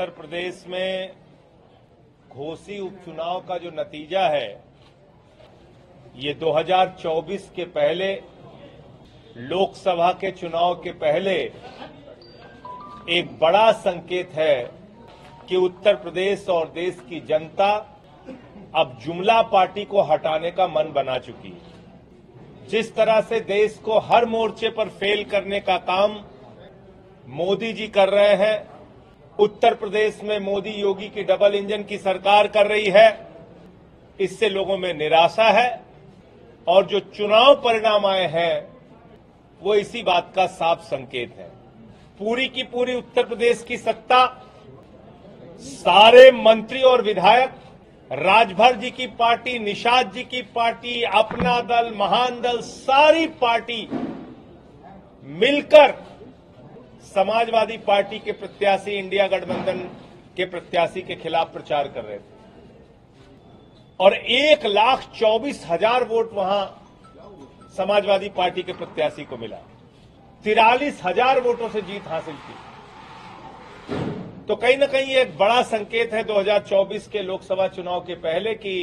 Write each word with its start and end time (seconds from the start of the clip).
उत्तर 0.00 0.12
प्रदेश 0.12 0.64
में 0.68 1.12
घोसी 2.32 2.78
उपचुनाव 2.80 3.40
का 3.40 3.56
जो 3.58 3.70
नतीजा 3.70 4.20
है, 4.28 4.48
ये 6.16 6.32
2024 6.34 7.50
के 7.56 7.64
पहले, 7.64 8.12
लोकसभा 9.36 10.10
के 10.12 10.30
चुनाव 10.30 10.74
के 10.74 10.92
पहले, 11.02 11.34
एक 13.08 13.38
बड़ा 13.40 13.70
संकेत 13.72 14.30
है 14.34 14.56
कि 15.48 15.56
उत्तर 15.56 15.96
प्रदेश 15.96 16.48
और 16.48 16.68
देश 16.70 17.02
की 17.08 17.20
जनता 17.20 17.70
अब 18.74 18.98
जुमला 19.04 19.40
पार्टी 19.42 19.84
को 19.84 20.02
हटाने 20.02 20.50
का 20.50 20.68
मन 20.68 20.92
बना 20.92 21.18
चुकी 21.18 21.48
है। 21.48 22.68
जिस 22.68 22.94
तरह 22.94 23.20
से 23.20 23.40
देश 23.40 23.78
को 23.84 23.98
हर 23.98 24.26
मोर्चे 24.26 24.70
पर 24.70 24.88
फेल 24.88 25.24
करने 25.24 25.60
का 25.60 25.78
काम 25.86 26.20
मोदी 27.36 27.72
जी 27.72 27.88
कर 27.88 28.08
रहे 28.08 28.34
हैं 28.36 28.79
उत्तर 29.40 29.74
प्रदेश 29.74 30.20
में 30.24 30.38
मोदी 30.40 30.70
योगी 30.72 31.08
की 31.08 31.22
डबल 31.24 31.54
इंजन 31.54 31.82
की 31.82 31.98
सरकार 31.98 32.48
कर 32.48 32.66
रही 32.66 32.90
है, 32.90 33.08
इससे 34.18 34.48
लोगों 34.48 34.76
में 34.78 34.92
निराशा 34.94 35.48
है 35.50 35.80
और 36.66 36.86
जो 36.86 37.00
चुनाव 37.16 37.54
परिणाम 37.62 38.06
आए 38.06 38.26
हैं, 38.28 38.68
वो 39.60 39.74
इसी 39.74 40.02
बात 40.02 40.32
का 40.36 40.46
साफ़ 40.48 40.82
संकेत 40.84 41.34
है। 41.38 41.48
पूरी 42.20 42.46
की 42.48 42.62
पूरी 42.64 42.94
उत्तर 42.94 43.24
प्रदेश 43.24 43.64
की 43.68 43.76
सत्ता, 43.78 44.26
सारे 45.62 46.30
मंत्री 46.32 46.82
और 46.82 47.02
विधायक, 47.02 47.50
राजभर 48.10 48.76
जी 48.76 48.90
की 48.90 49.06
पार्टी, 49.18 49.58
निषाद 49.58 50.12
जी 50.12 50.22
की 50.24 50.42
पार्टी, 50.54 51.02
अपना 51.02 51.60
दल, 51.62 51.92
महान 51.96 52.40
दल, 52.40 52.60
सारी 52.60 53.26
पार्टी 53.40 53.88
मिलकर 55.24 55.94
समाजवादी 57.10 57.76
पार्टी 57.86 58.18
के 58.18 58.32
प्रत्याशी 58.34 58.90
इंडिया 58.92 59.26
गठबंधन 59.28 59.78
के 60.36 60.44
प्रत्याशी 60.46 61.00
के 61.02 61.14
खिलाफ 61.16 61.52
प्रचार 61.52 61.88
कर 61.88 62.04
रहे 62.04 62.18
थे। 62.18 62.38
और 64.00 64.14
एक 64.14 64.66
लाख 64.66 65.10
चौबीस 65.14 65.64
हज़ार 65.70 66.04
वोट 66.08 66.32
वहाँ 66.34 66.62
समाजवादी 67.76 68.28
पार्टी 68.36 68.62
के 68.62 68.72
प्रत्याशी 68.72 69.24
को 69.24 69.36
मिला। 69.36 69.56
तिरालीस 70.44 71.00
हज़ार 71.04 71.40
वोटों 71.40 71.68
से 71.68 71.80
जीत 71.82 72.06
हासिल 72.08 72.34
की। 72.36 72.54
तो 74.46 74.56
कहीं 74.56 74.76
ना 74.78 74.86
कहीं 74.86 75.14
एक 75.16 75.36
बड़ा 75.38 75.62
संकेत 75.64 76.12
है 76.12 76.22
2024 76.24 77.06
के 77.08 77.22
लोकसभा 77.22 77.66
चुनाव 77.70 78.00
के 78.00 78.14
पहले 78.20 78.54
कि 78.56 78.74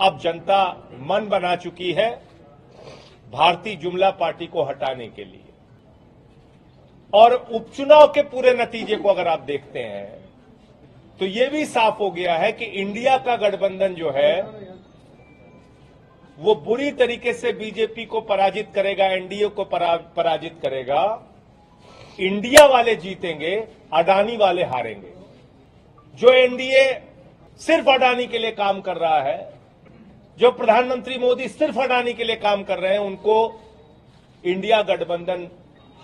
अब 0.00 0.18
जनता 0.18 0.60
मन 1.02 1.28
बना 1.28 1.54
चुकी 1.56 1.92
है 1.92 2.10
भारतीय 3.32 3.76
जुमला 3.76 4.10
पार्टी 4.16 4.46
को 4.46 4.64
हटाने 4.64 5.08
के 5.08 5.24
लिए। 5.24 5.45
और 7.16 7.34
उपचुनाव 7.34 8.06
के 8.06 8.22
पूरे 8.24 8.52
नतीजे 8.54 8.96
को 8.96 9.08
अगर 9.08 9.28
आप 9.28 9.40
देखते 9.42 9.80
हैं 9.80 10.06
तो 11.20 11.26
ये 11.26 11.46
भी 11.48 11.64
साफ़ 11.66 11.98
हो 11.98 12.10
गया 12.10 12.34
है 12.36 12.50
कि 12.52 12.64
इंडिया 12.80 13.16
का 13.18 13.36
गठबंधन 13.38 13.94
जो 13.94 14.10
है 14.10 14.32
वो 16.38 16.54
बुरी 16.64 16.90
तरीके 16.94 17.32
से 17.32 17.52
बीजेपी 17.52 18.04
को 18.04 18.20
पराजित 18.22 18.68
करेगा 18.74 19.06
एनडीए 19.06 19.48
को 19.48 19.64
परा, 19.64 19.96
पराजित 20.16 20.58
करेगा। 20.62 21.02
इंडिया 22.18 22.64
वाले 22.66 22.94
जीतेंगे 22.96 23.54
अडानी 23.94 24.36
वाले 24.36 24.64
हारेंगे। 24.64 25.12
जो 26.14 26.32
एनडीए 26.34 26.84
सिर्फ़ 27.60 27.88
अडानी 27.90 28.26
के 28.26 28.38
लिए 28.38 28.50
काम 28.52 28.80
कर 28.80 28.96
रहा 28.96 29.20
है 29.22 29.38
जो 30.38 30.50
प्रधानमंत्री 30.52 31.18
मोदी 31.18 31.48
सिर्फ़ 31.48 31.78
अडानी 31.80 32.12
के 32.12 32.24
लिए 32.24 32.36
काम 32.38 32.62
कर 32.64 32.78
रहे 32.78 32.92
हैं 32.92 33.00
उनको 33.00 33.36
इंडिया 34.44 34.82
गठबंधन 34.84 35.48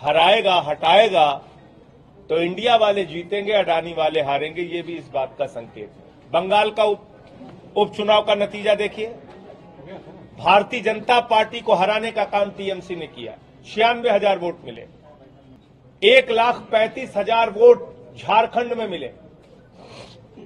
हराएगा, 0.02 0.54
हटाएगा 0.60 1.30
तो 2.30 2.38
इंडिया 2.38 2.76
वाले 2.76 3.04
जीतेंगे, 3.04 3.52
अडानी 3.52 3.92
वाले 3.94 4.20
हारेंगे, 4.22 4.62
ये 4.62 4.82
भी 4.82 4.94
इस 4.94 5.08
बात 5.14 5.34
का 5.38 5.46
संकेत 5.48 5.88
है। 5.88 6.30
बंगाल 6.32 6.70
का 6.70 6.84
उपचुनाव 6.84 8.22
का 8.24 8.34
नतीजा 8.34 8.74
देखिए। 8.76 9.06
भारतीय 10.38 10.80
जनता 10.80 11.18
पार्टी 11.28 11.60
को 11.60 11.74
हराने 11.74 12.10
का 12.10 12.24
काम 12.26 12.50
टीएमसी 12.50 12.96
ने 12.96 13.06
किया। 13.08 13.34
छियानवे 13.66 14.10
हज़ार 14.10 14.38
वोट 14.38 14.64
मिले। 14.64 14.86
एक 16.02 16.30
लाख 16.30 16.56
पैंतीस 16.70 17.16
हज़ार 17.16 17.50
वोट 17.50 18.16
झारखंड 18.16 18.72
में 18.72 18.86
मिले। 18.88 19.10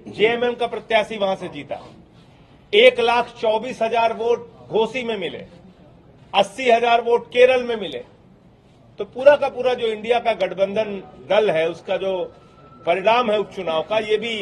जेएमएम 0.08 0.54
का 0.54 0.66
प्रत्याशी 0.66 1.16
वहाँ 1.18 1.36
से 1.36 1.48
जीता। 1.48 1.80
एक 2.72 3.00
लाख 3.00 3.34
चौबीस 3.40 3.82
हज़ार 3.82 4.12
वोट 4.12 4.68
घोसी 4.68 5.02
में 5.04 5.16
मिले। 5.18 5.44
अस्सी 6.32 6.70
हज़ार 6.70 7.02
वोट 7.02 7.26
केरल 7.28 7.62
में 7.62 7.76
मिले। 7.76 8.04
तो 8.98 9.04
पूरा 9.04 9.34
का 9.36 9.48
पूरा 9.48 9.72
जो 9.74 9.86
इंडिया 9.86 10.18
का 10.18 10.32
गठबंधन 10.36 11.02
दल 11.28 11.50
है, 11.50 11.68
उसका 11.68 11.96
जो 11.96 12.12
परिणाम 12.86 13.30
है 13.30 13.38
उपचुनाव 13.38 13.82
का, 13.82 13.98
ये 13.98 14.16
भी 14.16 14.34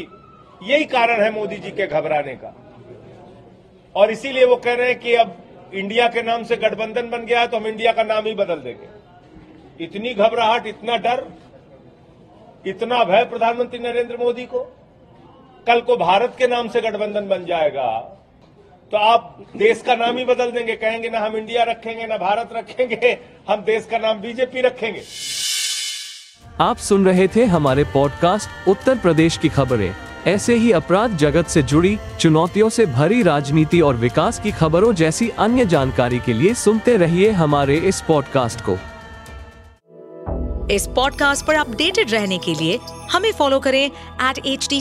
यही 0.62 0.84
कारण 0.86 1.22
है 1.22 1.30
मोदी 1.32 1.56
जी 1.56 1.70
के 1.70 1.86
घबराने 1.86 2.34
का। 2.34 2.54
और 3.94 4.10
इसीलिए 4.10 4.44
वो 4.44 4.56
कह 4.56 4.74
रहे 4.74 4.88
हैं 4.88 4.98
कि 5.00 5.14
अब 5.14 5.36
इंडिया 5.74 6.06
के 6.08 6.22
नाम 6.22 6.44
से 6.44 6.56
गठबंधन 6.56 7.10
बन 7.10 7.24
गया 7.26 7.40
है 7.40 7.48
तो 7.48 7.56
हम 7.56 7.66
इंडिया 7.66 7.92
का 7.92 8.02
नाम 8.04 8.26
ही 8.26 8.34
बदल 8.34 8.56
देंगे। 8.56 9.84
इतनी 9.84 10.14
घबराहट, 10.14 10.66
इतना 10.66 10.96
डर, 10.98 11.24
इतना 12.66 13.02
भय 13.04 13.24
प्रधानमंत्री 13.24 13.78
नरेंद्र 13.78 14.16
मोदी 14.16 14.44
को, 14.44 14.60
कल 15.66 15.80
को 15.80 15.96
भारत 15.96 16.34
के 16.38 16.46
नाम 16.46 16.68
से 16.68 16.80
गठबंधन 16.80 17.28
बन 17.28 17.44
जाएगा। 17.44 17.86
तो 18.92 18.98
आप 18.98 19.44
देश 19.56 19.82
का 19.86 19.94
नाम 19.94 20.16
ही 20.18 20.24
बदल 20.24 20.50
देंगे। 20.50 20.74
कहेंगे 20.76 21.10
ना 21.10 21.18
हम 21.18 21.36
इंडिया 21.36 21.62
रखेंगे 21.62 22.06
ना 22.06 22.16
भारत 22.16 22.50
रखेंगे 22.56 23.18
हम 23.48 23.60
देश 23.60 23.86
का 23.90 23.98
नाम 23.98 24.20
बीजेपी 24.20 24.60
रखेंगे। 24.60 25.02
आप 26.60 26.76
सुन 26.76 27.04
रहे 27.06 27.28
थे 27.28 27.44
हमारे 27.44 27.84
पॉडकास्ट 27.84 28.68
उत्तर 28.68 28.98
प्रदेश 28.98 29.36
की 29.36 29.48
खबरें। 29.48 29.94
ऐसे 30.26 30.54
ही 30.54 30.72
अपराध 30.72 31.16
जगत 31.16 31.46
से 31.46 31.62
जुड़ी 31.62 31.98
चुनौतियों 32.20 32.68
से 32.68 32.86
भरी 32.86 33.22
राजनीति 33.22 33.80
और 33.80 33.96
विकास 33.96 34.40
की 34.40 34.52
खबरों 34.52 34.92
जैसी 34.94 35.28
अन्य 35.38 35.66
जानकारी 35.66 36.18
के 36.18 36.32
लिए 36.32 36.54
सुनते 36.54 36.96
रहिए 36.96 37.30
हमारे 37.30 37.76
इस 37.76 38.00
पॉडकास्ट 38.00 38.60
को। 38.60 38.78
इस 40.70 40.86
पॉडकास्ट 40.86 41.46
पर 41.46 41.54
अपडेटेड 41.54 42.10
रहने 42.10 42.38
के 42.38 42.54
लिए 42.54 42.78
हमें 43.10 43.32
फॉलो 43.32 43.60
करें 43.60 43.84
एट 43.84 44.38
एच 44.46 44.66
डी 44.70 44.80